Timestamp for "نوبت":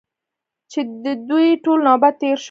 1.87-2.13